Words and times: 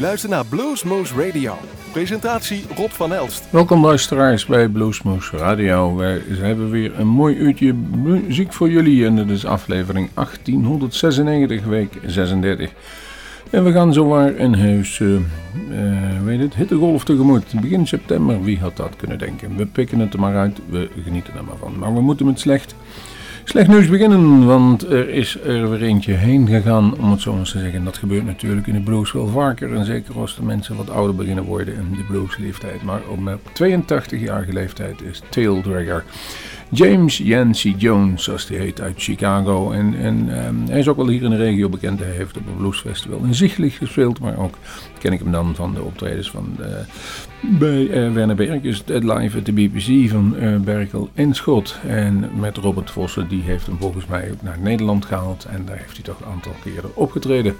luistert 0.00 0.32
naar 0.32 0.46
Bluesmoose 0.46 1.14
Radio. 1.14 1.54
Presentatie 1.92 2.64
Rob 2.76 2.90
van 2.90 3.12
Elst. 3.12 3.44
Welkom 3.50 3.84
luisteraars 3.84 4.46
bij 4.46 4.68
Bluesmoose 4.68 5.36
Radio. 5.36 5.96
Wij 5.96 6.22
hebben 6.28 6.70
weer 6.70 7.00
een 7.00 7.06
mooi 7.06 7.36
uurtje 7.36 7.74
muziek 7.74 8.52
voor 8.52 8.70
jullie 8.70 9.06
en 9.06 9.16
dit 9.16 9.30
is 9.30 9.44
aflevering 9.44 10.10
1896, 10.14 11.64
week 11.64 11.98
36. 12.06 12.70
En 13.50 13.64
we 13.64 13.72
gaan 13.72 13.92
zowaar 13.92 14.38
een 14.38 14.58
huis, 14.58 14.98
uh, 14.98 15.18
weet 16.24 16.40
het, 16.40 16.54
hittegolf 16.54 17.04
tegemoet. 17.04 17.60
Begin 17.60 17.86
september, 17.86 18.42
wie 18.42 18.58
had 18.58 18.76
dat 18.76 18.96
kunnen 18.96 19.18
denken? 19.18 19.56
We 19.56 19.66
pikken 19.66 19.98
het 19.98 20.12
er 20.12 20.20
maar 20.20 20.36
uit, 20.36 20.58
we 20.68 20.88
genieten 21.04 21.34
er 21.34 21.44
maar 21.44 21.56
van. 21.56 21.78
Maar 21.78 21.94
we 21.94 22.00
moeten 22.00 22.26
met 22.26 22.40
slecht 22.40 22.74
Slecht 23.50 23.68
nieuws 23.68 23.88
beginnen, 23.88 24.46
want 24.46 24.90
er 24.90 25.08
is 25.08 25.40
er 25.40 25.70
weer 25.70 25.82
eentje 25.82 26.12
heen 26.12 26.46
gegaan, 26.46 26.98
om 26.98 27.10
het 27.10 27.20
zo 27.20 27.34
maar 27.34 27.44
te 27.44 27.58
zeggen. 27.58 27.84
Dat 27.84 27.98
gebeurt 27.98 28.24
natuurlijk 28.24 28.66
in 28.66 28.74
de 28.74 28.80
blues 28.80 29.12
wel 29.12 29.26
vaker. 29.26 29.74
En 29.74 29.84
zeker 29.84 30.18
als 30.18 30.36
de 30.36 30.42
mensen 30.42 30.76
wat 30.76 30.90
ouder 30.90 31.14
beginnen 31.14 31.44
worden 31.44 31.74
in 31.74 31.96
de 31.96 32.04
bluesleeftijd. 32.04 32.82
Maar 32.82 33.00
op 33.08 33.18
82-jarige 33.62 34.52
leeftijd 34.52 35.02
is 35.02 35.22
Tail 35.28 35.60
Dragger. 35.62 36.04
James 36.72 37.18
Yancey 37.18 37.74
Jones, 37.78 38.24
zoals 38.24 38.48
hij 38.48 38.58
heet, 38.58 38.80
uit 38.80 38.94
Chicago. 38.96 39.70
En, 39.70 39.94
en 39.98 40.46
um, 40.46 40.64
hij 40.68 40.78
is 40.78 40.88
ook 40.88 40.96
wel 40.96 41.08
hier 41.08 41.22
in 41.22 41.30
de 41.30 41.36
regio 41.36 41.68
bekend. 41.68 41.98
Hij 41.98 42.10
heeft 42.10 42.36
op 42.36 42.46
een 42.46 42.56
bluesfestival 42.56 43.20
in 43.24 43.34
Zichtlich 43.34 43.76
gespeeld, 43.76 44.20
maar 44.20 44.38
ook 44.38 44.54
ken 44.98 45.12
ik 45.12 45.18
hem 45.18 45.32
dan 45.32 45.54
van 45.54 45.74
de 45.74 45.82
optredens 45.82 46.30
van 46.30 46.54
de, 46.56 46.84
bij 47.40 47.80
uh, 47.82 48.12
Werner 48.12 48.36
Berkjes, 48.36 48.82
live 48.86 49.38
at 49.38 49.46
de 49.46 49.52
BBC 49.52 50.10
van 50.10 50.34
uh, 50.40 50.56
Berkel 50.56 51.10
en 51.14 51.34
Schot. 51.34 51.76
En 51.86 52.30
met 52.38 52.56
Robert 52.56 52.90
Vossen, 52.90 53.28
die 53.28 53.42
heeft 53.42 53.66
hem 53.66 53.76
volgens 53.80 54.06
mij 54.06 54.30
ook 54.32 54.42
naar 54.42 54.58
Nederland 54.60 55.04
gehaald. 55.04 55.44
En 55.44 55.64
daar 55.64 55.76
heeft 55.76 55.94
hij 55.94 56.02
toch 56.02 56.20
een 56.20 56.32
aantal 56.32 56.54
keren 56.64 56.96
opgetreden. 56.96 57.56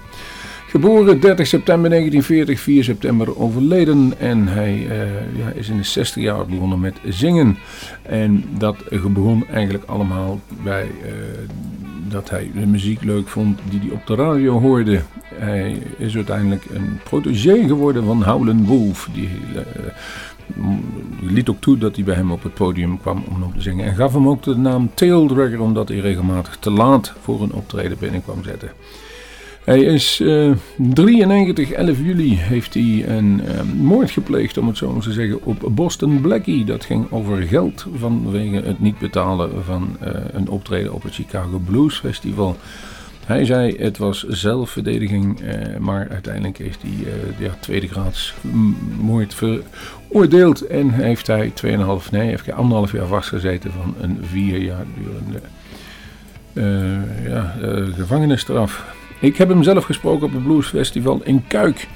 Geboren 0.71 1.19
30 1.19 1.47
september 1.47 1.89
1940, 1.89 2.59
4 2.59 2.83
september 2.83 3.39
overleden. 3.39 4.13
En 4.19 4.47
hij 4.47 4.73
uh, 4.73 5.37
ja, 5.37 5.49
is 5.53 5.69
in 5.69 5.77
de 5.77 5.83
60 5.83 6.23
jaar 6.23 6.45
begonnen 6.45 6.79
met 6.79 6.95
zingen. 7.03 7.57
En 8.01 8.43
dat 8.57 8.75
begon 8.89 9.47
eigenlijk 9.47 9.83
allemaal 9.85 10.39
bij 10.63 10.83
uh, 10.83 11.11
dat 12.09 12.29
hij 12.29 12.51
de 12.53 12.65
muziek 12.65 13.03
leuk 13.03 13.27
vond 13.27 13.59
die 13.69 13.79
hij 13.79 13.89
op 13.89 14.07
de 14.07 14.15
radio 14.15 14.59
hoorde. 14.59 15.01
Hij 15.35 15.77
is 15.97 16.15
uiteindelijk 16.15 16.65
een 16.73 16.99
protégé 17.03 17.67
geworden 17.67 18.05
van 18.05 18.23
Howlin' 18.23 18.65
Wolf. 18.65 19.09
Die 19.13 19.29
uh, 19.53 19.61
liet 21.21 21.49
ook 21.49 21.61
toe 21.61 21.77
dat 21.77 21.95
hij 21.95 22.05
bij 22.05 22.15
hem 22.15 22.31
op 22.31 22.43
het 22.43 22.53
podium 22.53 22.99
kwam 23.01 23.23
om 23.29 23.43
op 23.43 23.53
te 23.53 23.61
zingen. 23.61 23.85
En 23.85 23.95
gaf 23.95 24.13
hem 24.13 24.27
ook 24.27 24.43
de 24.43 24.55
naam 24.55 24.91
Tail 24.93 25.27
Dragger 25.27 25.61
omdat 25.61 25.87
hij 25.87 25.99
regelmatig 25.99 26.57
te 26.57 26.71
laat 26.71 27.13
voor 27.21 27.41
een 27.41 27.53
optreden 27.53 27.97
binnenkwam 27.99 28.43
zetten. 28.43 28.71
Hij 29.63 29.79
is 29.81 30.19
uh, 30.19 30.51
93, 30.77 31.71
11 31.71 31.97
juli 31.97 32.37
heeft 32.37 32.73
hij 32.73 33.05
een 33.07 33.41
uh, 33.45 33.61
moord 33.81 34.11
gepleegd, 34.11 34.57
om 34.57 34.67
het 34.67 34.77
zo 34.77 34.91
maar 34.91 35.01
te 35.01 35.11
zeggen, 35.11 35.43
op 35.43 35.69
Boston 35.71 36.21
Blackie. 36.21 36.65
Dat 36.65 36.85
ging 36.85 37.11
over 37.11 37.41
geld 37.41 37.85
vanwege 37.95 38.55
het 38.55 38.79
niet 38.79 38.99
betalen 38.99 39.63
van 39.63 39.97
uh, 40.03 40.09
een 40.31 40.49
optreden 40.49 40.93
op 40.93 41.03
het 41.03 41.13
Chicago 41.13 41.59
Blues 41.65 41.99
Festival. 41.99 42.57
Hij 43.25 43.45
zei 43.45 43.75
het 43.77 43.97
was 43.97 44.27
zelfverdediging, 44.27 45.39
maar 45.79 46.07
uiteindelijk 46.09 46.59
is 46.59 46.75
hij 46.81 47.13
ja, 47.37 47.55
tweede 47.59 47.87
graads 47.87 48.33
moord 48.99 49.33
veroordeeld. 49.33 50.67
En 50.67 50.89
heeft 50.89 51.27
hij 51.27 51.51
2,5, 51.65 52.09
nee, 52.11 52.27
heeft 52.27 52.51
anderhalf 52.51 52.91
jaar 52.91 53.05
vastgezeten 53.05 53.71
van 53.71 53.95
een 54.01 54.19
vier 54.21 54.57
jaar 54.57 54.85
durende 54.95 55.41
ja, 57.29 57.55
gevangenisstraf. 57.95 58.99
Ik 59.21 59.37
heb 59.37 59.49
hem 59.49 59.63
zelf 59.63 59.83
gesproken 59.83 60.25
op 60.25 60.33
het 60.33 60.43
bluesfestival 60.43 61.21
in 61.23 61.47
Kuik. 61.47 61.87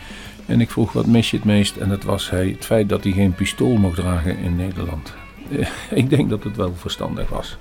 En 0.46 0.62
ik 0.62 0.72
vroeg 0.72 0.92
wat 0.92 1.06
mis 1.06 1.32
je 1.32 1.38
het 1.38 1.46
meest. 1.46 1.78
En 1.78 1.90
dat 1.90 2.04
was 2.04 2.30
hij, 2.30 2.48
het 2.48 2.66
feit 2.66 2.90
dat 2.90 3.04
hij 3.04 3.14
geen 3.14 3.34
pistool 3.34 3.76
mocht 3.76 3.96
dragen 3.96 4.38
in 4.38 4.56
Nederland. 4.56 5.14
ik 6.02 6.10
denk 6.10 6.30
dat 6.30 6.44
het 6.44 6.56
wel 6.56 6.74
verstandig 6.76 7.30
was. 7.30 7.58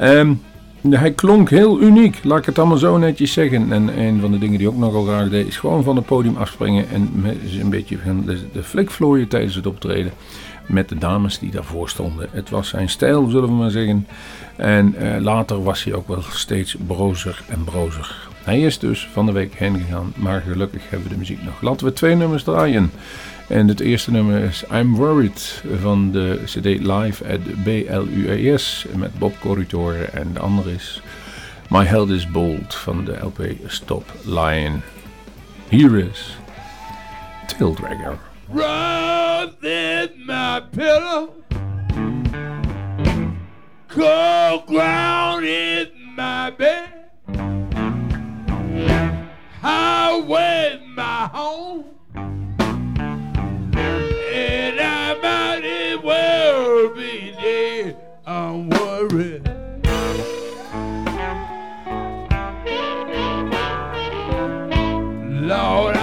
Um, 0.00 0.40
hij 0.90 1.12
klonk 1.12 1.50
heel 1.50 1.80
uniek, 1.80 2.24
laat 2.24 2.38
ik 2.38 2.44
het 2.44 2.58
allemaal 2.58 2.76
zo 2.76 2.98
netjes 2.98 3.32
zeggen. 3.32 3.72
En 3.72 4.00
een 4.00 4.20
van 4.20 4.30
de 4.30 4.38
dingen 4.38 4.58
die 4.58 4.68
ook 4.68 4.76
nogal 4.76 5.04
graag 5.04 5.28
deed, 5.28 5.46
is 5.46 5.58
gewoon 5.58 5.82
van 5.82 5.96
het 5.96 6.06
podium 6.06 6.36
afspringen 6.36 6.88
en 6.88 7.24
een 7.60 7.70
beetje 7.70 7.98
de, 8.24 8.38
de 8.52 8.62
flikvlooien 8.62 9.28
tijdens 9.28 9.54
het 9.54 9.66
optreden. 9.66 10.12
Met 10.66 10.88
de 10.88 10.98
dames 10.98 11.38
die 11.38 11.50
daarvoor 11.50 11.88
stonden. 11.88 12.28
Het 12.30 12.50
was 12.50 12.68
zijn 12.68 12.88
stijl, 12.88 13.28
zullen 13.28 13.48
we 13.48 13.54
maar 13.54 13.70
zeggen. 13.70 14.06
En 14.56 14.94
uh, 14.98 15.16
later 15.20 15.62
was 15.62 15.84
hij 15.84 15.94
ook 15.94 16.08
wel 16.08 16.22
steeds 16.30 16.76
brozer 16.86 17.42
en 17.48 17.64
brozer. 17.64 18.28
Hij 18.46 18.60
is 18.60 18.78
dus 18.78 19.08
van 19.12 19.26
de 19.26 19.32
week 19.32 19.54
heen 19.54 19.78
gegaan, 19.78 20.12
maar 20.16 20.40
gelukkig 20.40 20.82
hebben 20.90 21.08
we 21.08 21.14
de 21.14 21.18
muziek 21.18 21.42
nog. 21.42 21.60
Laten 21.60 21.86
we 21.86 21.92
twee 21.92 22.14
nummers 22.14 22.42
draaien. 22.42 22.90
En 23.48 23.68
het 23.68 23.80
eerste 23.80 24.10
nummer 24.10 24.42
is 24.42 24.64
I'm 24.72 24.94
Worried 24.94 25.62
van 25.80 26.12
de 26.12 26.40
CD 26.44 26.64
Live 26.64 27.24
at 27.32 27.64
BLUES 27.64 28.86
met 28.96 29.18
Bob 29.18 29.40
Corritore. 29.40 30.04
En 30.04 30.32
de 30.32 30.38
andere 30.38 30.72
is 30.72 31.02
My 31.68 31.84
Health 31.84 32.08
is 32.08 32.30
Bold 32.30 32.74
van 32.74 33.04
de 33.04 33.16
LP 33.22 33.42
Stop 33.66 34.04
Lying. 34.24 34.80
Here 35.68 36.08
is 36.08 36.36
Tail 37.46 37.74
Dragger. 37.74 38.18
Run 38.52 39.70
in 39.70 40.10
my 40.26 40.62
pillow 40.70 41.28
Cold 43.86 44.62
ground 44.66 45.42
in 45.42 45.88
my 46.16 46.54
bed 46.56 46.95
highway 49.60 50.80
my 50.94 51.28
home. 51.32 51.84
And 54.32 54.80
I 54.80 55.14
might 55.22 55.64
as 55.64 55.98
well 56.02 56.94
be 56.94 57.32
dead. 57.40 57.96
I'm 58.26 58.68
worried. 58.70 59.48
Lord, 65.46 65.95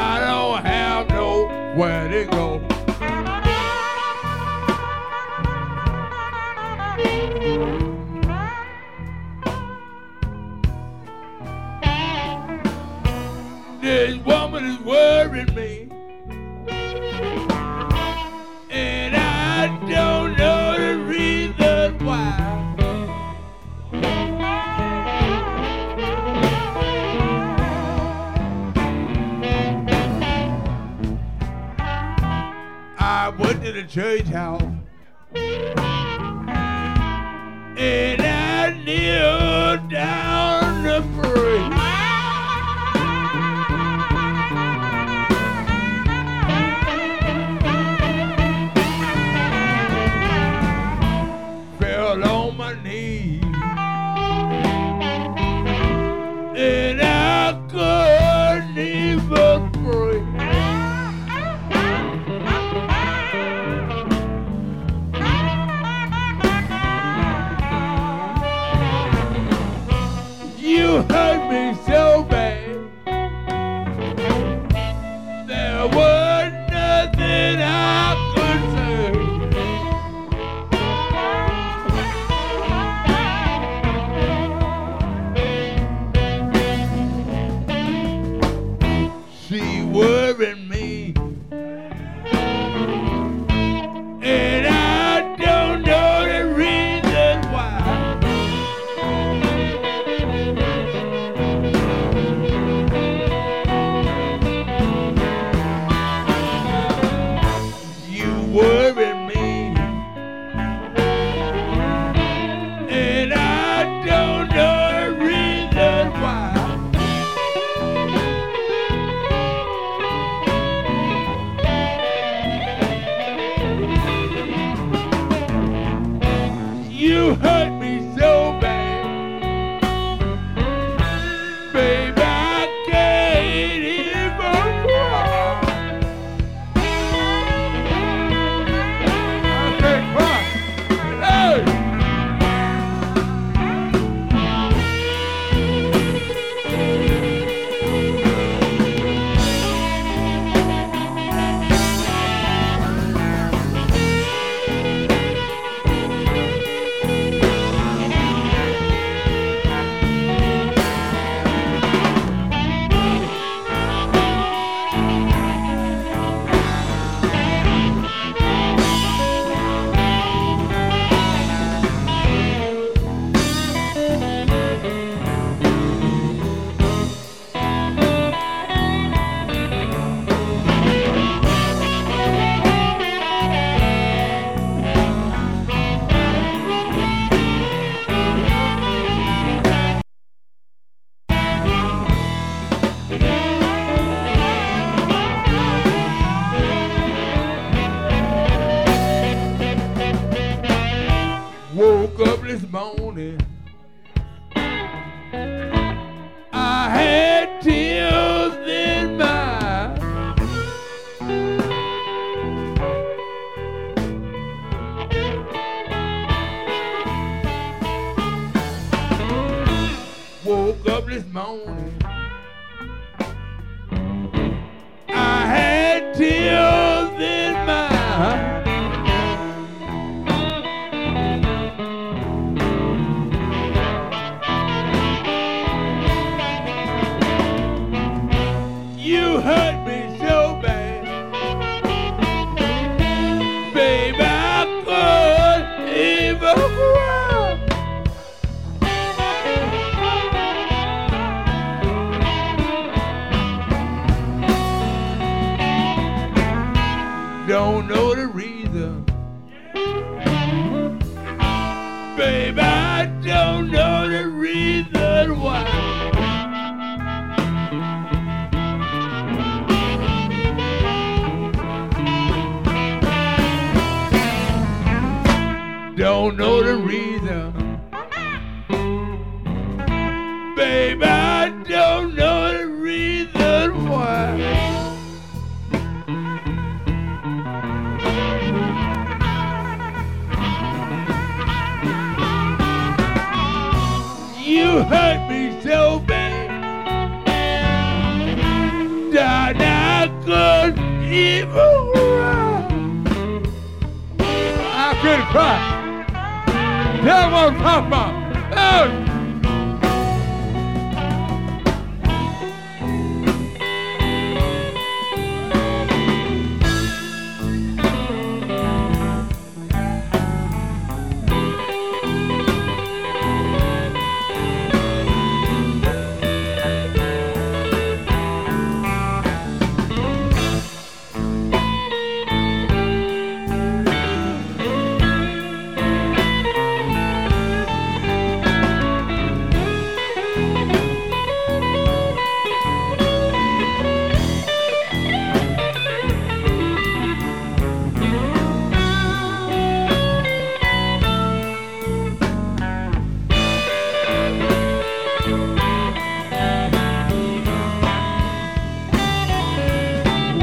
to 33.88 33.94
church 33.94 34.28
house. 34.28 34.73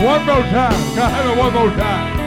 One 0.01 0.25
more 0.25 0.41
time. 0.41 0.73
Can 0.95 1.03
I 1.03 1.09
have 1.11 1.27
it 1.27 1.39
one 1.39 1.53
more 1.53 1.71
time? 1.77 2.20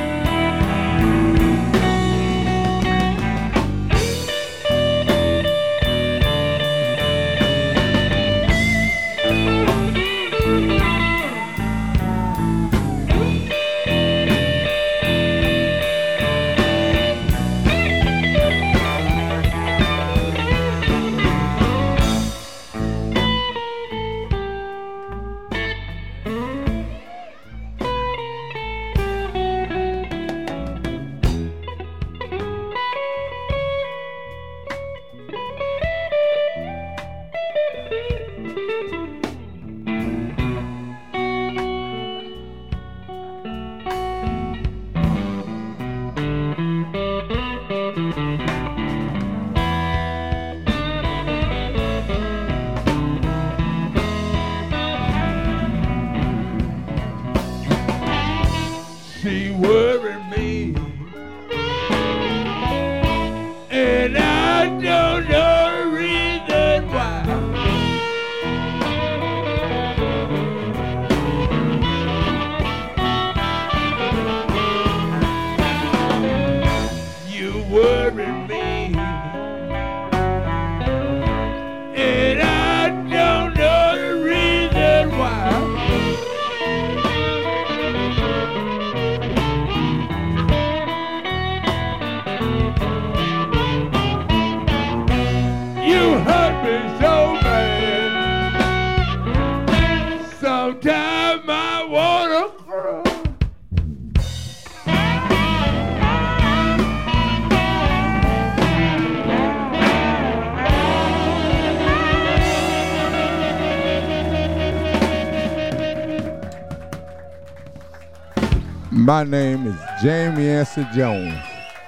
My 119.04 119.26
name 119.26 119.68
is 119.68 119.76
Jamie 120.02 120.48
Anson 120.48 120.88
Jones, 120.96 121.36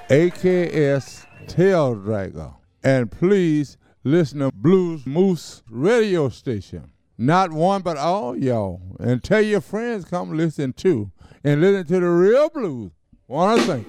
AKS 0.10 1.25
Tail 1.48 1.95
Dragger. 1.95 2.53
And 2.84 3.10
please 3.10 3.77
listen 4.03 4.39
to 4.39 4.51
Blues 4.51 5.05
Moose 5.05 5.63
radio 5.69 6.27
station. 6.27 6.91
Not 7.17 7.53
one, 7.53 7.84
but 7.84 7.95
all 7.95 8.38
y'all. 8.38 8.81
And 9.00 9.24
tell 9.24 9.39
your 9.41 9.62
friends 9.62 10.03
come 10.03 10.36
listen 10.36 10.74
too. 10.74 11.10
And 11.41 11.62
listen 11.62 11.88
to 11.88 12.01
the 12.01 12.10
real 12.10 12.50
blues. 12.50 12.91
Wanna 13.29 13.62
sing. 13.62 13.86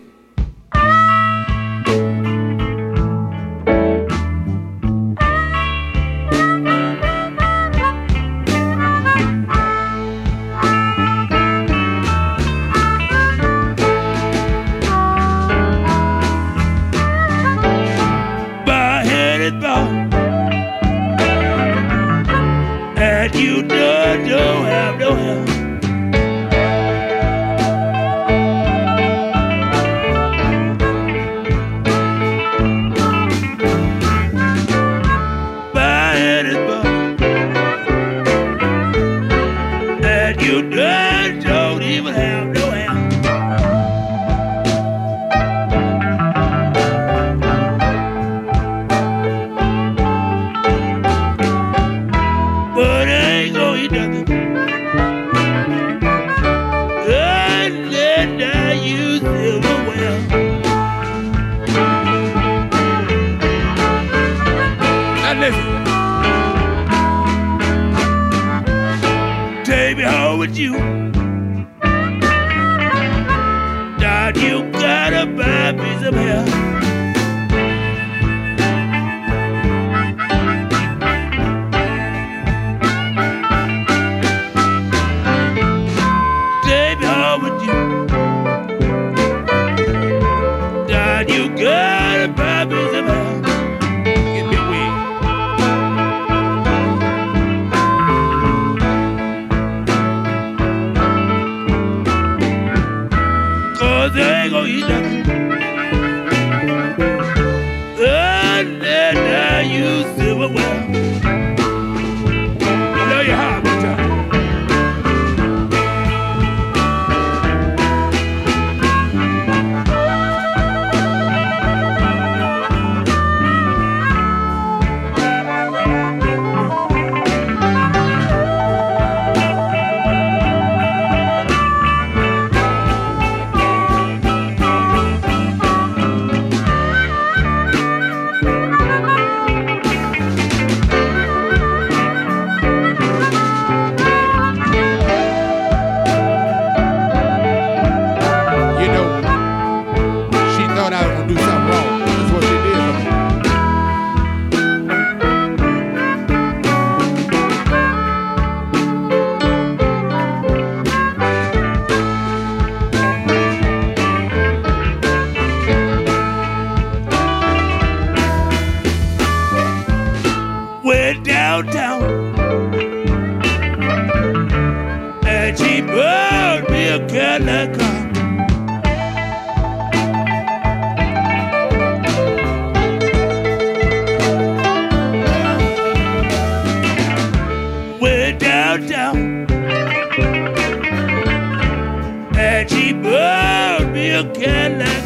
Bought 193.02 193.92
me 193.92 194.10
a 194.10 194.24
Cadillac. 194.32 195.04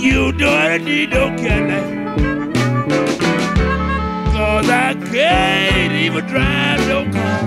You 0.00 0.32
don't 0.32 0.84
need 0.84 1.10
no 1.10 1.28
Cadillac. 1.36 1.86
Cause 4.32 4.68
I 4.68 4.94
can't 5.12 5.92
even 5.92 6.26
drive 6.26 6.80
no 6.88 7.04
car. 7.12 7.40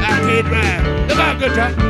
I 0.00 0.18
can't 0.26 0.46
drive. 0.46 1.08
Look 1.08 1.18
out, 1.18 1.38
good 1.38 1.54
time. 1.54 1.87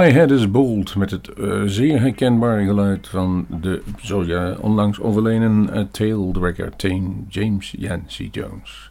My 0.00 0.10
Head 0.10 0.30
is 0.30 0.50
Bold 0.50 0.96
met 0.96 1.10
het 1.10 1.28
eh, 1.28 1.62
zeer 1.64 2.00
herkenbare 2.00 2.64
geluid 2.64 3.08
van 3.08 3.46
de 3.60 3.82
zo 4.02 4.24
onlangs 4.60 5.00
overleden 5.00 5.70
uh, 5.74 5.84
taildragger 5.90 6.76
Tame 6.76 7.10
James 7.28 7.74
Yancey 7.78 8.28
Jones. 8.32 8.89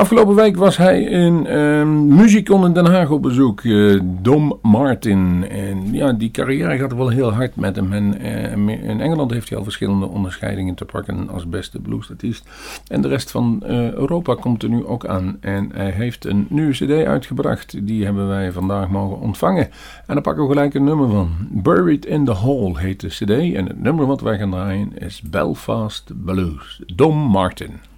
Afgelopen 0.00 0.34
week 0.34 0.56
was 0.56 0.76
hij 0.76 1.02
in 1.02 1.46
uh, 1.46 1.84
Musicon 2.16 2.64
in 2.64 2.72
Den 2.72 2.86
Haag 2.86 3.10
op 3.10 3.22
bezoek, 3.22 3.60
eh, 3.60 4.00
Dom 4.02 4.58
Martin. 4.62 5.48
En 5.48 5.92
ja, 5.92 6.12
die 6.12 6.30
carrière 6.30 6.78
gaat 6.78 6.94
wel 6.94 7.08
heel 7.08 7.32
hard 7.32 7.56
met 7.56 7.76
hem. 7.76 7.92
En, 7.92 8.20
eh, 8.20 8.52
in 8.88 9.00
Engeland 9.00 9.30
heeft 9.30 9.48
hij 9.48 9.58
al 9.58 9.64
verschillende 9.64 10.06
onderscheidingen 10.06 10.74
te 10.74 10.84
pakken 10.84 11.28
als 11.28 11.48
beste 11.48 11.80
bluesartiest. 11.80 12.48
En 12.86 13.00
de 13.00 13.08
rest 13.08 13.30
van 13.30 13.62
eh, 13.62 13.92
Europa 13.92 14.34
komt 14.34 14.62
er 14.62 14.68
nu 14.68 14.86
ook 14.86 15.06
aan. 15.06 15.36
En 15.40 15.70
hij 15.74 15.90
heeft 15.90 16.24
een 16.24 16.46
nieuwe 16.48 16.72
cd 16.72 17.06
uitgebracht, 17.06 17.86
die 17.86 18.04
hebben 18.04 18.28
wij 18.28 18.52
vandaag 18.52 18.88
mogen 18.88 19.20
ontvangen. 19.20 19.64
En 20.06 20.14
daar 20.14 20.20
pakken 20.20 20.42
we 20.42 20.48
gelijk 20.48 20.74
een 20.74 20.84
nummer 20.84 21.10
van. 21.10 21.30
Buried 21.50 22.06
in 22.06 22.24
the 22.24 22.34
Hall 22.34 22.74
heet 22.74 23.00
de 23.00 23.08
cd. 23.08 23.54
En 23.54 23.66
het 23.66 23.82
nummer 23.82 24.06
wat 24.06 24.20
wij 24.20 24.38
gaan 24.38 24.50
draaien 24.50 24.98
is 24.98 25.22
Belfast 25.22 26.12
Blues. 26.24 26.82
Dom 26.86 27.16
Martin. 27.16 27.89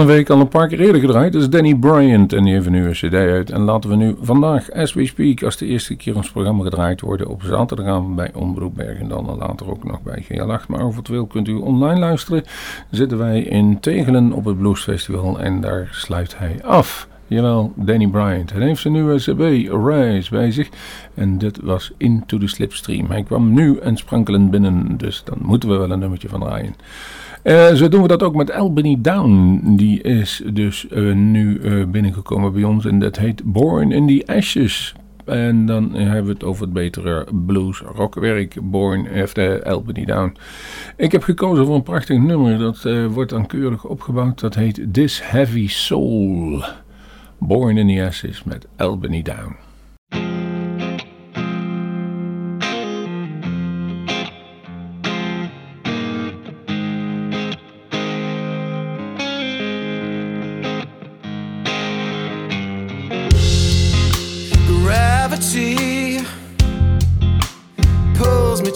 Een 0.00 0.06
week 0.06 0.30
al 0.30 0.40
een 0.40 0.48
paar 0.48 0.68
keer 0.68 0.80
eerder 0.80 1.00
gedraaid. 1.00 1.32
Dat 1.32 1.42
is 1.42 1.50
Danny 1.50 1.74
Bryant 1.74 2.32
en 2.32 2.44
die 2.44 2.52
heeft 2.52 2.70
nu 2.70 2.86
een 2.86 2.92
cd 2.92 3.14
uit. 3.14 3.50
En 3.50 3.60
laten 3.60 3.90
we 3.90 3.96
nu 3.96 4.16
vandaag, 4.20 4.70
as 4.70 4.94
we 4.94 5.06
speak, 5.06 5.42
als 5.42 5.56
de 5.56 5.66
eerste 5.66 5.96
keer 5.96 6.16
ons 6.16 6.30
programma 6.30 6.64
gedraaid 6.64 7.00
worden 7.00 7.28
op 7.28 7.42
zaterdagavond 7.42 8.16
bij 8.16 8.30
Omroep 8.34 8.74
Bergendal 8.74 9.28
en 9.28 9.36
later 9.36 9.70
ook 9.70 9.84
nog 9.84 10.02
bij 10.02 10.24
GL8. 10.24 10.66
Maar 10.68 10.80
over 10.80 10.98
het 10.98 11.08
wil 11.08 11.26
kunt 11.26 11.48
u 11.48 11.54
online 11.54 11.98
luisteren. 11.98 12.44
Zitten 12.90 13.18
wij 13.18 13.40
in 13.40 13.80
Tegelen 13.80 14.32
op 14.32 14.44
het 14.44 14.58
Blues 14.58 14.82
Festival 14.82 15.40
en 15.40 15.60
daar 15.60 15.88
sluit 15.90 16.38
hij 16.38 16.60
af. 16.64 17.08
Jawel, 17.26 17.72
Danny 17.76 18.06
Bryant. 18.06 18.52
Hij 18.52 18.66
heeft 18.66 18.80
zijn 18.80 18.92
nieuwe 18.92 19.16
CB 19.16 19.40
Rise 19.86 20.30
bij 20.30 20.50
zich. 20.50 20.68
En 21.14 21.38
dit 21.38 21.60
was 21.62 21.92
Into 21.96 22.38
the 22.38 22.48
Slipstream. 22.48 23.10
Hij 23.10 23.22
kwam 23.22 23.52
nu 23.52 23.78
en 23.78 23.96
sprankelend 23.96 24.50
binnen, 24.50 24.96
dus 24.96 25.24
dan 25.24 25.38
moeten 25.40 25.68
we 25.68 25.76
wel 25.76 25.90
een 25.90 25.98
nummertje 25.98 26.28
van 26.28 26.40
draaien. 26.40 26.74
Eh, 27.42 27.72
zo 27.74 27.88
doen 27.88 28.02
we 28.02 28.08
dat 28.08 28.22
ook 28.22 28.34
met 28.34 28.52
Albany 28.52 28.96
Down. 29.00 29.60
Die 29.76 30.02
is 30.02 30.42
dus 30.52 30.88
eh, 30.88 31.12
nu 31.12 31.58
eh, 31.58 31.84
binnengekomen 31.86 32.52
bij 32.52 32.64
ons 32.64 32.84
en 32.84 32.98
dat 32.98 33.16
heet 33.18 33.42
Born 33.44 33.92
in 33.92 34.06
the 34.06 34.32
Ashes. 34.32 34.94
En 35.24 35.66
dan 35.66 35.94
hebben 35.94 36.24
we 36.24 36.32
het 36.32 36.44
over 36.44 36.62
het 36.62 36.72
betere 36.72 37.26
blues 37.46 37.80
rockwerk, 37.94 38.56
Born 38.62 39.08
after 39.22 39.62
Albany 39.62 40.04
Down. 40.04 40.36
Ik 40.96 41.12
heb 41.12 41.22
gekozen 41.22 41.66
voor 41.66 41.74
een 41.74 41.82
prachtig 41.82 42.18
nummer, 42.18 42.58
dat 42.58 42.88
wordt 43.10 43.30
dan 43.30 43.46
keurig 43.46 43.84
opgebouwd. 43.84 44.40
Dat 44.40 44.54
heet 44.54 44.86
This 44.92 45.20
Heavy 45.22 45.68
Soul. 45.68 46.64
Born 47.38 47.76
in 47.76 47.96
the 47.96 48.04
Ashes 48.06 48.44
met 48.44 48.66
Albany 48.76 49.22
Down. 49.22 49.69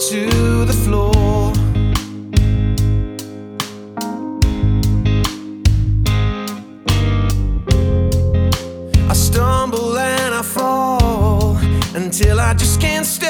To 0.09 0.65
the 0.65 0.73
floor. 0.85 1.51
I 9.09 9.13
stumble 9.13 9.97
and 9.97 10.35
I 10.35 10.43
fall 10.43 11.57
until 11.95 12.39
I 12.39 12.53
just 12.53 12.79
can't 12.79 13.05
stand 13.05 13.24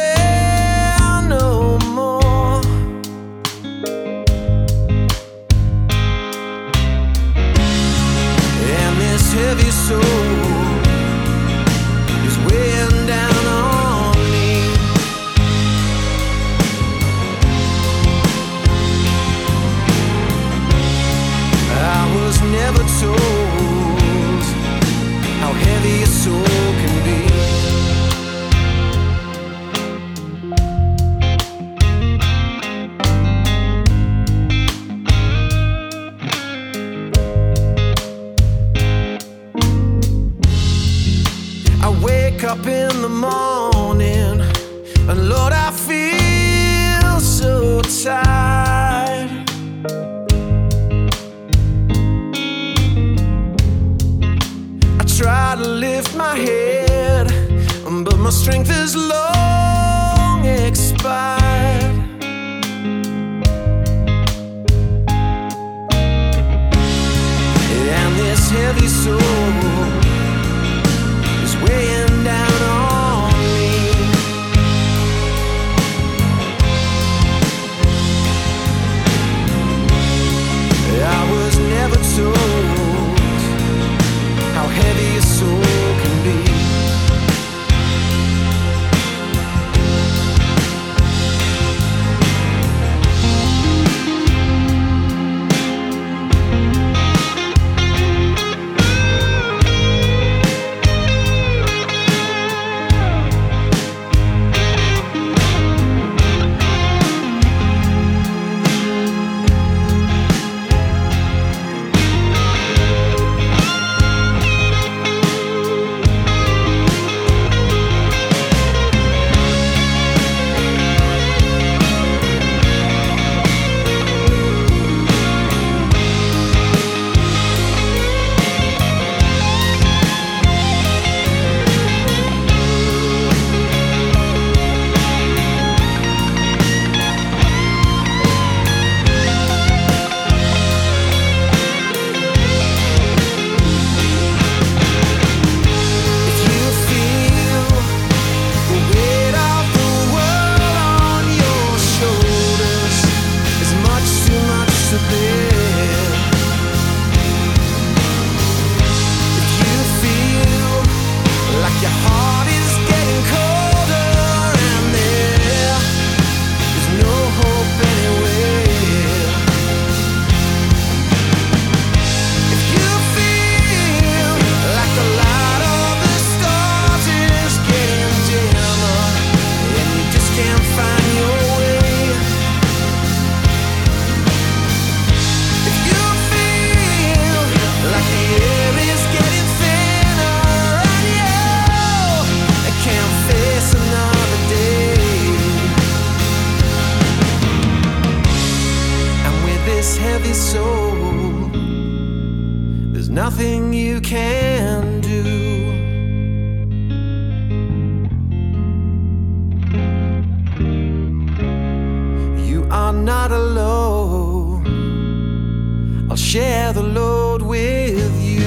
share 216.46 216.74
the 216.74 216.84
load 216.84 217.42
with 217.42 218.22
you. 218.22 218.45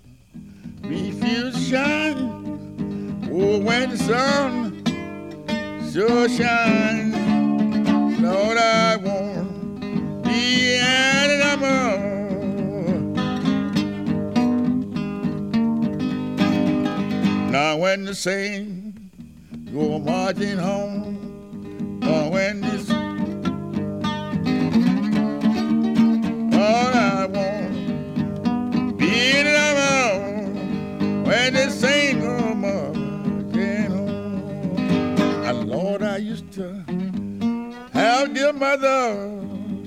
refuse 0.81 1.53
to 1.55 1.61
shine, 1.61 3.29
oh, 3.31 3.59
when 3.59 3.89
the 3.91 3.97
sun 3.97 4.83
sure 5.91 6.29
shine, 6.29 7.11
Lord, 8.21 8.57
I 8.57 8.97
want 8.97 10.23
be 10.23 10.77
an 10.79 11.39
number. 11.39 11.97
Now 17.51 17.77
when 17.77 18.05
the 18.05 18.15
same 18.15 18.93
go 19.71 19.99
marching 19.99 20.57
home, 20.57 21.16
mother, 38.57 39.39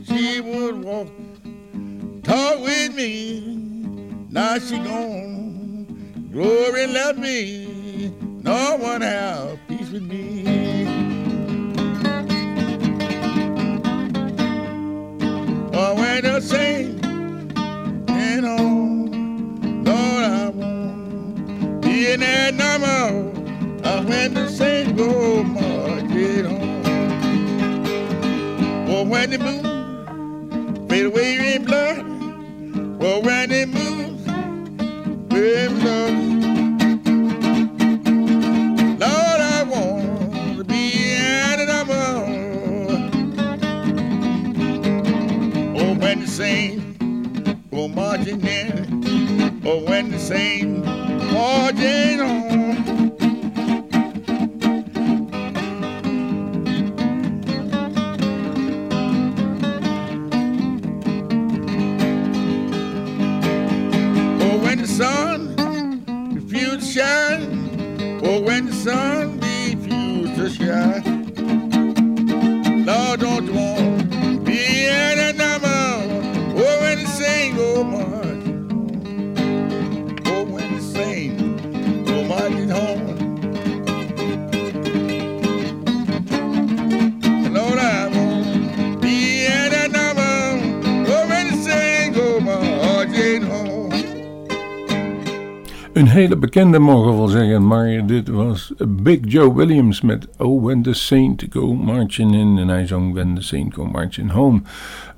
she 0.05 0.41
would 0.41 0.85
walk, 0.85 1.09
talk 2.23 2.61
with 2.61 2.95
me. 2.95 3.41
Now 4.31 4.59
she 4.59 4.77
gone. 4.79 6.29
Glory 6.33 6.87
left 6.87 7.19
me, 7.19 8.15
no 8.43 8.77
one 8.77 9.01
have 9.01 9.59
peace 9.67 9.91
with 9.91 10.03
me. 10.03 10.87
Oh, 15.73 15.95
when 15.97 16.27
I 16.27 16.39
sing, 16.39 17.01
you 18.09 18.41
know, 18.41 19.09
Lord, 19.85 20.25
I 20.25 20.49
want 20.51 21.83
be 21.83 22.13
in 22.13 22.21
that 22.21 22.55
number. 22.55 23.41
Oh, 23.85 24.03
when 24.05 24.35
the 24.35 24.49
saints 24.49 24.93
go 24.93 25.43
marching 25.43 25.80
when 29.11 29.31
the 29.31 29.39
moon 29.39 30.89
fade 30.89 31.07
away 31.07 31.57
in 31.57 31.65
blood. 31.65 31.99
Oh, 33.03 33.21
when 33.21 33.49
they 33.49 33.67
move, 33.67 34.25
with 35.33 35.81
blood. 35.81 36.15
Lord, 39.01 39.41
I 39.41 39.65
want 39.65 40.59
to 40.59 40.65
be 40.65 41.17
an 41.17 41.67
number. 41.67 41.95
Oh, 45.77 45.95
when 45.95 46.21
the 46.21 46.29
saints 46.29 46.99
go 47.73 47.89
marching 47.89 48.41
in, 48.47 49.61
oh, 49.67 49.83
when 49.89 50.13
the 50.13 50.21
saints 50.21 50.87
marching 51.33 52.21
on. 52.21 52.50
Hele 96.11 96.37
bekende 96.37 96.79
mogen 96.79 97.11
we 97.11 97.17
wel 97.17 97.29
zeggen, 97.29 97.67
maar 97.67 98.07
dit 98.07 98.29
was 98.29 98.73
Big 98.89 99.19
Joe 99.23 99.55
Williams 99.55 100.01
met 100.01 100.29
Oh 100.39 100.65
When 100.65 100.83
the 100.83 100.93
Saint 100.93 101.47
Go 101.51 101.75
Marching 101.75 102.35
In. 102.35 102.59
En 102.59 102.69
hij 102.69 102.87
zong 102.87 103.13
When 103.13 103.35
the 103.35 103.43
Saint 103.43 103.75
Go 103.75 103.87
Marching 103.87 104.31
Home. 104.31 104.63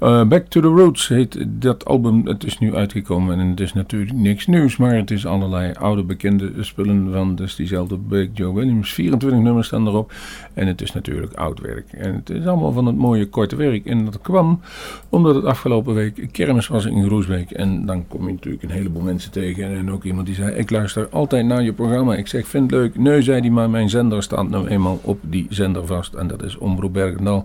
Uh, 0.00 0.24
Back 0.24 0.46
to 0.46 0.60
the 0.60 0.66
Roots 0.66 1.08
heet 1.08 1.44
dat 1.48 1.84
album. 1.84 2.26
Het 2.26 2.44
is 2.44 2.58
nu 2.58 2.74
uitgekomen 2.74 3.38
en 3.38 3.48
het 3.48 3.60
is 3.60 3.72
natuurlijk 3.72 4.12
niks 4.12 4.46
nieuws, 4.46 4.76
maar 4.76 4.94
het 4.94 5.10
is 5.10 5.26
allerlei 5.26 5.72
oude 5.72 6.02
bekende 6.02 6.52
spullen 6.60 7.12
van 7.12 7.34
dus 7.34 7.56
diezelfde 7.56 7.96
Big 7.98 8.28
Joe 8.32 8.54
Williams. 8.54 8.92
24 8.92 9.40
nummers 9.40 9.66
staan 9.66 9.86
erop 9.86 10.12
en 10.54 10.66
het 10.66 10.82
is 10.82 10.92
natuurlijk 10.92 11.34
oud 11.34 11.60
werk. 11.60 11.92
En 11.92 12.14
het 12.14 12.30
is 12.30 12.46
allemaal 12.46 12.72
van 12.72 12.86
het 12.86 12.96
mooie 12.96 13.26
korte 13.26 13.56
werk. 13.56 13.86
En 13.86 14.04
dat 14.04 14.20
kwam 14.20 14.60
omdat 15.08 15.34
het 15.34 15.44
afgelopen 15.44 15.94
week 15.94 16.28
kermis 16.32 16.68
was 16.68 16.84
in 16.84 17.04
Groesbeek. 17.04 17.50
En 17.50 17.86
dan 17.86 18.08
kom 18.08 18.26
je 18.26 18.32
natuurlijk 18.32 18.62
een 18.62 18.70
heleboel 18.70 19.02
mensen 19.02 19.30
tegen. 19.30 19.76
En 19.76 19.90
ook 19.90 20.04
iemand 20.04 20.26
die 20.26 20.34
zei, 20.34 20.54
ik 20.54 20.70
luister 20.70 20.81
altijd 21.10 21.46
naar 21.46 21.62
je 21.62 21.72
programma. 21.72 22.14
Ik 22.14 22.26
zeg, 22.26 22.46
vind 22.46 22.70
het 22.70 22.80
leuk. 22.80 22.98
Nee, 22.98 23.22
zei 23.22 23.40
hij, 23.40 23.50
maar 23.50 23.70
mijn 23.70 23.88
zender 23.88 24.22
staat 24.22 24.48
nou 24.48 24.68
eenmaal 24.68 25.00
op 25.02 25.18
die 25.22 25.46
zender 25.48 25.86
vast. 25.86 26.14
En 26.14 26.26
dat 26.26 26.42
is 26.42 26.58
Omroep 26.58 26.92
Bergendal. 26.92 27.44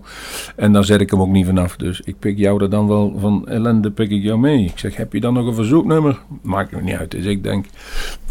En 0.56 0.72
daar 0.72 0.84
zet 0.84 1.00
ik 1.00 1.10
hem 1.10 1.20
ook 1.20 1.28
niet 1.28 1.46
vanaf. 1.46 1.76
Dus 1.76 2.00
ik 2.00 2.18
pik 2.18 2.38
jou 2.38 2.62
er 2.62 2.70
dan 2.70 2.88
wel 2.88 3.14
van 3.18 3.48
ellende, 3.48 3.90
pik 3.90 4.10
ik 4.10 4.22
jou 4.22 4.38
mee. 4.38 4.64
Ik 4.64 4.78
zeg, 4.78 4.96
heb 4.96 5.12
je 5.12 5.20
dan 5.20 5.34
nog 5.34 5.46
een 5.46 5.54
verzoeknummer? 5.54 6.18
Maakt 6.42 6.72
me 6.72 6.82
niet 6.82 6.96
uit. 6.96 7.10
Dus 7.10 7.24
ik 7.24 7.42
denk, 7.42 7.66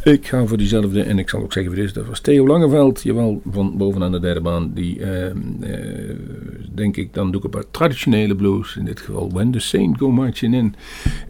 ik 0.08 0.28
ga 0.28 0.46
voor 0.46 0.58
diezelfde. 0.58 1.04
En 1.04 1.20
ik 1.20 1.30
zal 1.30 1.42
ook 1.42 1.54
zeggen 1.54 1.74
voor 1.74 1.82
deze, 1.82 1.94
dat 1.94 2.06
was 2.06 2.20
Theo 2.20 2.48
Langeveld. 2.48 3.02
Jawel, 3.02 3.42
van 3.52 3.78
bovenaan 3.78 4.12
de 4.12 4.20
derde 4.20 4.42
baan. 4.42 4.72
Die, 4.74 5.02
eh, 5.02 5.30
eh, 5.30 6.16
denk 6.74 6.98
ik, 6.98 7.14
dan 7.14 7.32
doe 7.32 7.40
ik 7.40 7.44
een 7.44 7.50
paar 7.50 7.72
traditionele 7.72 8.36
blues. 8.36 8.76
In 8.76 8.86
dit 8.86 9.00
geval 9.00 9.32
When 9.32 9.52
the 9.52 9.60
Saint 9.60 9.98
Go 9.98 10.12
Marching 10.12 10.56
In. 10.56 10.76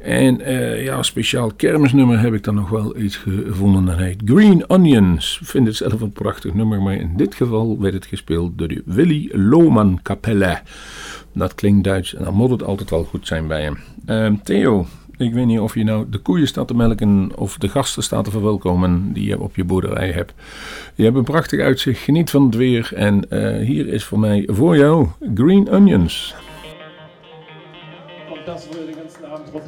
En 0.01 0.41
eh, 0.41 0.84
ja, 0.84 1.03
speciaal 1.03 1.51
kermisnummer 1.55 2.19
heb 2.19 2.34
ik 2.34 2.43
dan 2.43 2.55
nog 2.55 2.69
wel 2.69 2.97
iets 2.97 3.15
gevonden. 3.15 3.86
Dat 3.86 3.97
heet 3.97 4.21
Green 4.25 4.69
Onions. 4.69 5.39
Ik 5.41 5.47
vind 5.47 5.67
het 5.67 5.75
zelf 5.75 6.01
een 6.01 6.11
prachtig 6.11 6.53
nummer. 6.53 6.82
Maar 6.82 6.95
in 6.95 7.13
dit 7.17 7.36
geval 7.36 7.80
werd 7.80 7.93
het 7.93 8.05
gespeeld 8.05 8.57
door 8.57 8.67
de 8.67 8.82
Willy 8.86 9.30
Lohman 9.34 9.99
Kapelle. 10.01 10.61
Dat 11.34 11.55
klinkt 11.55 11.84
Duits 11.84 12.15
en 12.15 12.23
dan 12.23 12.34
moet 12.34 12.49
het 12.49 12.63
altijd 12.63 12.89
wel 12.89 13.03
goed 13.03 13.28
zijn 13.28 13.47
bij 13.47 13.61
hem. 13.61 13.78
Ehm, 14.05 14.36
Theo, 14.43 14.86
ik 15.18 15.34
weet 15.34 15.45
niet 15.45 15.59
of 15.59 15.74
je 15.74 15.84
nou 15.84 16.05
de 16.09 16.18
koeien 16.18 16.47
staat 16.47 16.68
te 16.68 16.76
melken 16.76 17.32
of 17.36 17.57
de 17.57 17.70
gasten 17.70 18.03
staat 18.03 18.24
te 18.24 18.32
verwelkomen 18.32 19.13
die 19.13 19.28
je 19.28 19.39
op 19.39 19.55
je 19.55 19.63
boerderij 19.63 20.11
hebt. 20.11 20.34
Je 20.95 21.03
hebt 21.03 21.15
een 21.15 21.24
prachtig 21.24 21.59
uitzicht, 21.59 22.01
geniet 22.01 22.30
van 22.30 22.45
het 22.45 22.55
weer 22.55 22.91
en 22.95 23.30
eh, 23.30 23.65
hier 23.65 23.88
is 23.88 24.03
voor 24.03 24.20
mij 24.20 24.47
voor 24.51 24.78
jou 24.78 25.07
Green 25.34 25.70
Onions. 25.70 26.36
Und 28.30 28.45
das 28.45 28.68
wurde 28.68 28.86
den 28.86 28.95
ganzen 28.95 29.26
Abend 29.26 29.47
drauf 29.47 29.63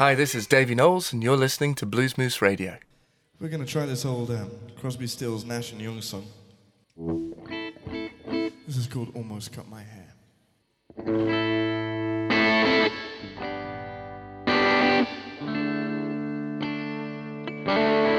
Hi, 0.00 0.14
this 0.14 0.34
is 0.34 0.46
Davey 0.46 0.74
Knowles, 0.74 1.12
and 1.12 1.22
you're 1.22 1.36
listening 1.36 1.74
to 1.74 1.84
Blues 1.84 2.16
Moose 2.16 2.40
Radio. 2.40 2.78
We're 3.38 3.50
going 3.50 3.62
to 3.62 3.70
try 3.70 3.84
this 3.84 4.06
old 4.06 4.30
um, 4.30 4.50
Crosby, 4.80 5.06
Stills, 5.06 5.44
Nash 5.44 5.72
and 5.72 5.80
Young 5.82 6.00
song. 6.00 6.26
This 8.66 8.78
is 8.78 8.86
called 8.86 9.14
Almost 9.14 9.52
Cut 9.52 9.68
My 9.68 9.82
Hair. 9.82 10.14
Almost 17.66 18.09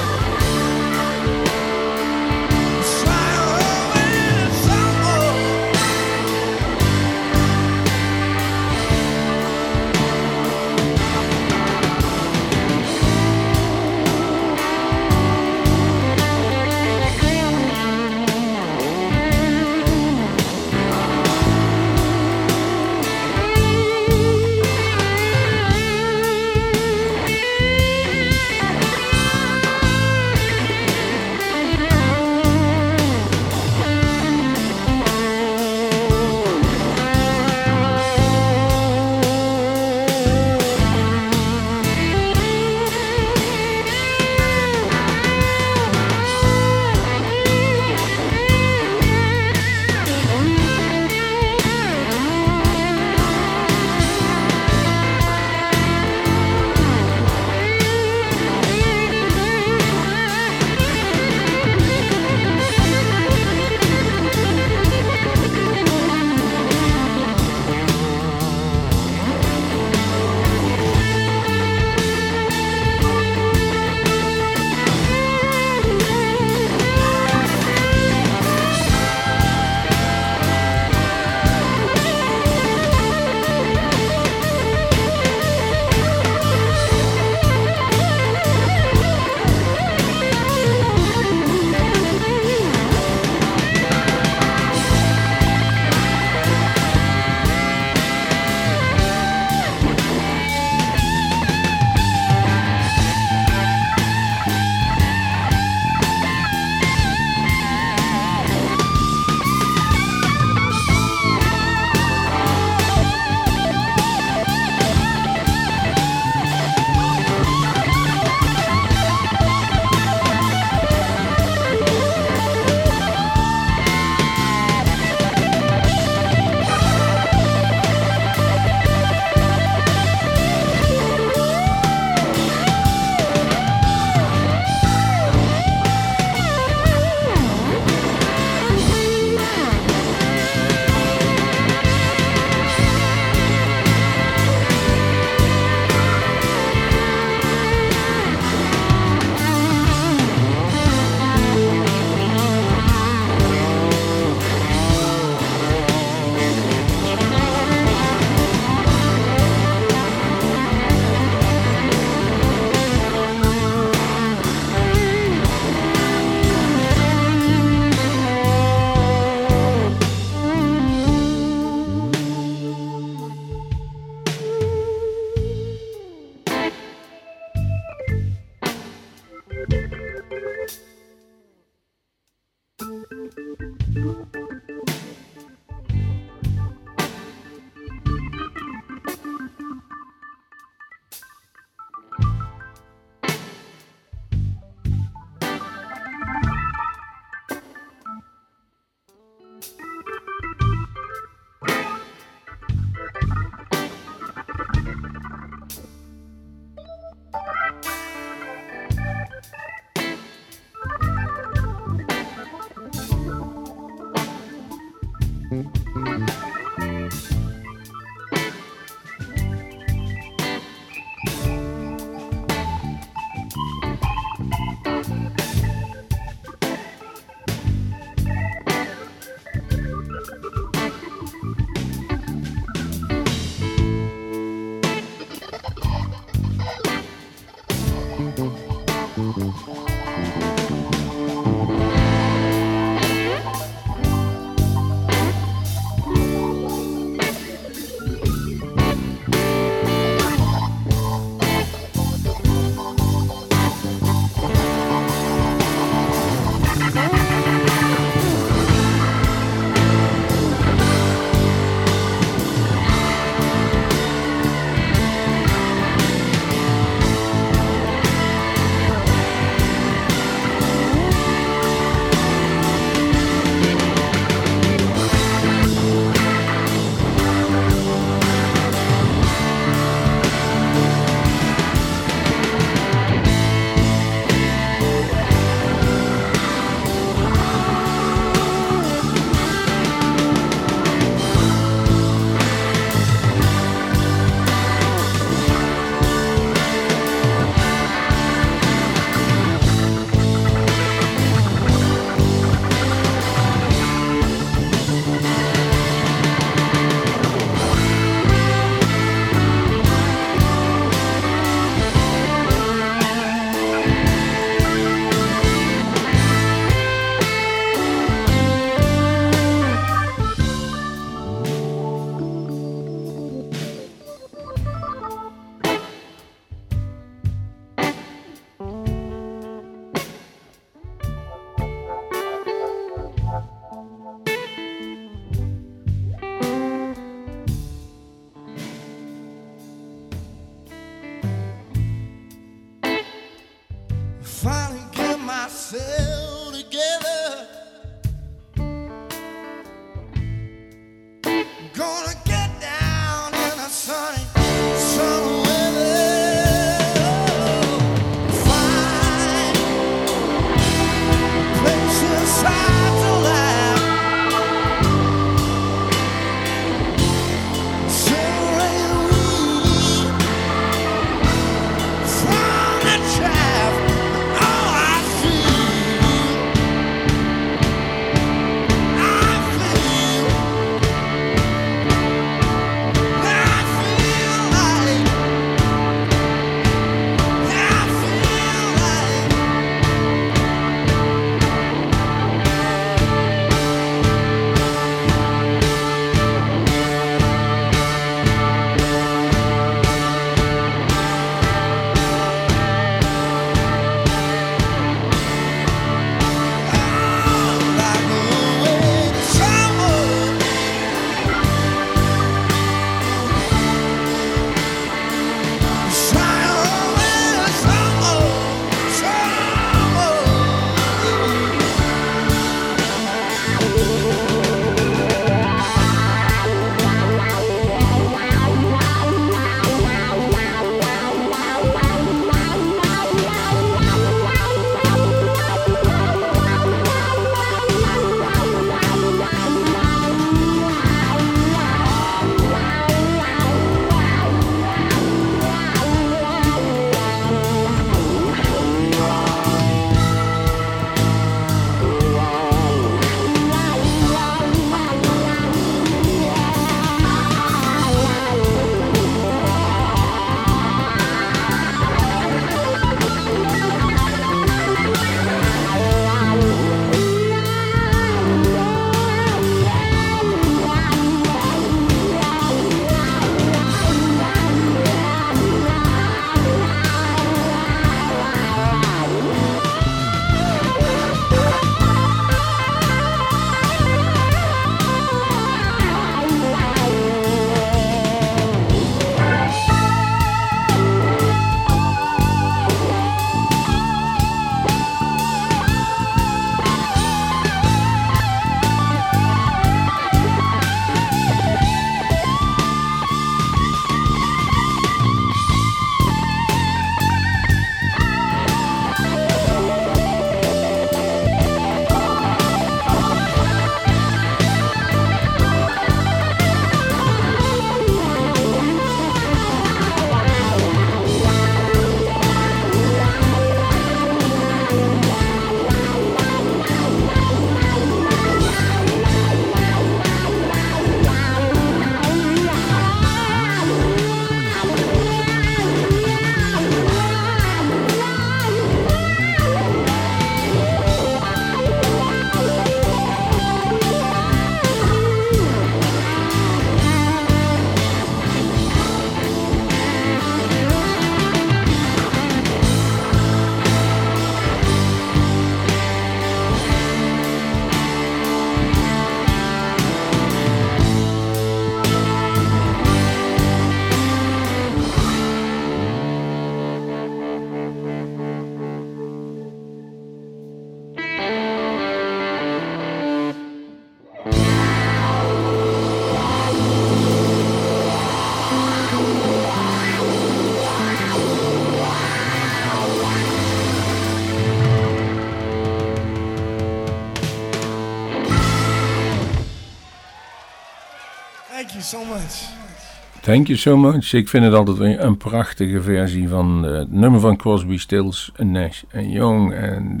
Thank 593.32 593.46
you 593.46 593.78
much. 593.78 594.12
Ik 594.12 594.28
vind 594.28 594.44
het 594.44 594.54
altijd 594.54 594.78
weer 594.78 595.00
een 595.00 595.16
prachtige 595.16 595.82
versie 595.82 596.28
van 596.28 596.66
eh, 596.66 596.72
het 596.72 596.92
nummer 596.92 597.20
van 597.20 597.36
Crosby, 597.36 597.78
Stills, 597.78 598.32
Nash 598.36 598.82
en 598.88 599.10
Young. 599.10 599.52
En 599.52 600.00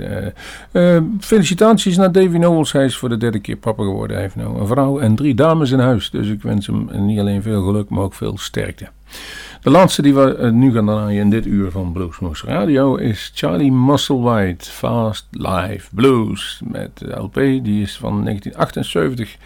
eh, 0.72 0.96
eh, 0.96 1.02
felicitaties 1.20 1.96
naar 1.96 2.12
Davy 2.12 2.38
Knowles. 2.38 2.72
Hij 2.72 2.84
is 2.84 2.96
voor 2.96 3.08
de 3.08 3.16
derde 3.16 3.38
keer 3.38 3.56
papa 3.56 3.82
geworden. 3.82 4.16
Hij 4.16 4.24
heeft 4.24 4.36
nou 4.36 4.60
een 4.60 4.66
vrouw 4.66 4.98
en 4.98 5.14
drie 5.14 5.34
dames 5.34 5.70
in 5.70 5.78
huis. 5.78 6.10
Dus 6.10 6.28
ik 6.28 6.42
wens 6.42 6.66
hem 6.66 6.88
niet 6.92 7.18
alleen 7.18 7.42
veel 7.42 7.62
geluk, 7.62 7.88
maar 7.88 8.02
ook 8.02 8.14
veel 8.14 8.38
sterkte. 8.38 8.88
De 9.62 9.70
laatste 9.70 10.02
die 10.02 10.14
we 10.14 10.36
eh, 10.36 10.50
nu 10.50 10.72
gaan 10.72 10.86
draaien 10.86 11.20
in 11.20 11.30
dit 11.30 11.46
uur 11.46 11.70
van 11.70 11.92
Bluesmoose 11.92 12.46
Radio 12.46 12.96
is 12.96 13.32
Charlie 13.34 13.72
Musselwhite, 13.72 14.70
Fast 14.70 15.26
Live 15.30 15.88
Blues. 15.94 16.60
Met 16.64 16.98
de 16.98 17.16
LP, 17.16 17.34
die 17.34 17.82
is 17.82 17.96
van 17.96 18.24
1978. 18.24 19.36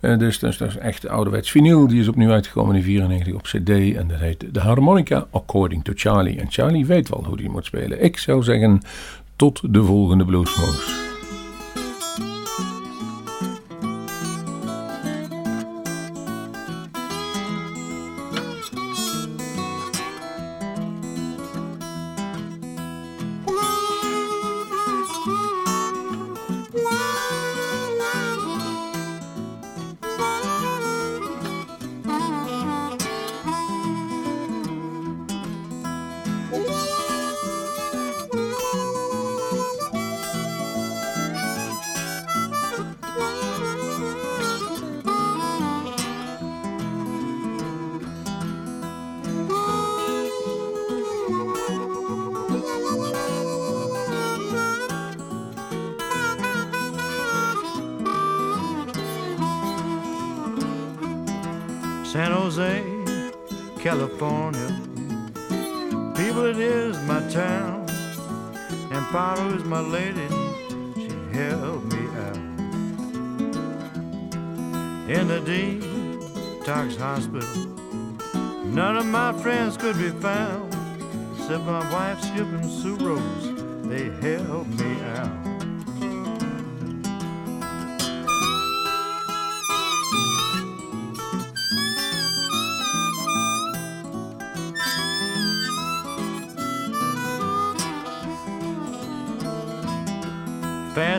Eh, 0.00 0.18
dus 0.18 0.38
dat 0.38 0.60
is, 0.60 0.76
echt 0.76 1.08
ouderwets 1.08 1.50
vinyl. 1.50 1.86
Die 1.86 2.00
is 2.00 2.08
opnieuw 2.08 2.30
uitgekomen 2.30 2.76
in 2.76 2.82
94 2.82 3.34
op 3.34 3.42
CD. 3.42 3.68
En 3.68 4.08
dat 4.08 4.18
heet 4.18 4.44
de 4.54 4.60
Harmonica 4.60 5.26
According 5.30 5.84
to 5.84 5.92
Charlie. 5.96 6.40
En 6.40 6.46
Charlie 6.50 6.86
weet 6.86 7.08
wel 7.08 7.24
hoe 7.24 7.36
die 7.36 7.50
moet 7.50 7.64
spelen. 7.64 8.04
Ik 8.04 8.18
zou 8.18 8.42
zeggen, 8.42 8.80
tot 9.36 9.60
de 9.72 9.84
volgende 9.84 10.24
Bluesmoose. 10.24 11.07
California. 63.98 64.68
People, 66.14 66.46
it 66.46 66.58
is 66.58 66.96
my 67.00 67.20
town, 67.30 67.84
and 68.92 69.04
Paro 69.06 69.56
is 69.56 69.64
my 69.64 69.80
lady. 69.80 70.28
She 70.94 71.10
helped 71.36 71.86
me 71.92 72.06
out 72.26 72.36
in 75.10 75.26
the 75.26 75.40
detox 75.40 76.96
hospital. 76.96 77.48
None 78.66 78.98
of 78.98 79.06
my 79.06 79.32
friends 79.42 79.76
could 79.76 79.98
be 79.98 80.10
found, 80.10 80.72
except 81.36 81.64
my 81.64 81.82
wife 81.92 82.20
Skip 82.22 82.46
and 82.46 82.70
Sue 82.70 82.94
Rose. 82.98 83.46
They 83.82 84.10
helped 84.24 84.70
me 84.78 84.97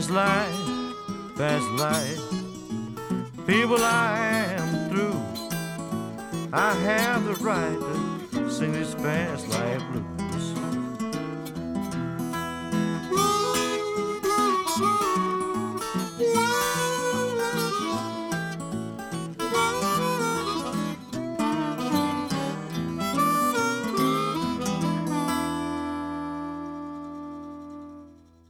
Fast 0.09 0.15
life, 0.15 1.37
fast 1.37 1.69
life. 1.77 3.45
People, 3.45 3.77
I 3.77 4.17
am 4.57 4.89
through. 4.89 5.21
I 6.51 6.73
have 6.73 7.25
the 7.25 7.35
right 7.35 7.77